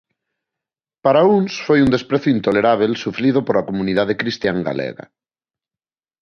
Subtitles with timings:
[1.03, 5.05] Para uns foi un desprezo intolerábel sufrido pola comunidade cristián galega.